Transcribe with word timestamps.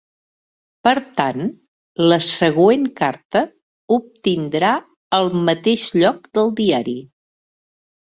Per 0.85 0.93
tant, 1.17 1.41
la 2.11 2.17
següent 2.27 2.87
carta 2.99 3.41
obtindrà 3.97 4.71
el 5.19 5.29
mateix 5.51 5.85
lloc 6.05 6.27
del 6.39 6.51
diari. 6.61 6.97